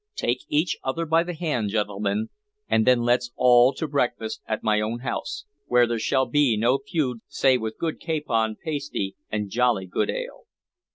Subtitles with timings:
[0.15, 2.29] "Take each other by the hand, gentlemen,
[2.67, 6.57] and then let 's all to breakfast at my own house, where there shall be
[6.57, 10.47] no feud save with good capon pasty and jolly good ale."